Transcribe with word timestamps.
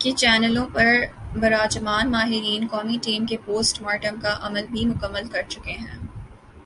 کی 0.00 0.10
چینلوں 0.12 0.66
پر 0.74 0.86
براجمان 1.40 2.10
"ماہرین" 2.10 2.66
قومی 2.70 2.98
ٹیم 3.02 3.26
کے 3.26 3.36
پوسٹ 3.44 3.82
مارٹم 3.82 4.20
کا 4.20 4.36
عمل 4.42 4.66
بھی 4.70 4.84
مکمل 4.86 5.28
کر 5.28 5.42
چکے 5.48 5.72
ہیں۔ 5.74 5.96